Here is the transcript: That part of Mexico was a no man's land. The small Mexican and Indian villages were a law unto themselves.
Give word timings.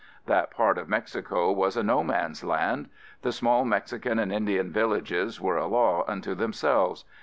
That 0.25 0.49
part 0.49 0.79
of 0.79 0.89
Mexico 0.89 1.51
was 1.51 1.77
a 1.77 1.83
no 1.83 2.03
man's 2.03 2.43
land. 2.43 2.89
The 3.21 3.31
small 3.31 3.65
Mexican 3.65 4.17
and 4.17 4.33
Indian 4.33 4.71
villages 4.71 5.39
were 5.39 5.57
a 5.57 5.67
law 5.67 6.03
unto 6.07 6.33
themselves. 6.33 7.05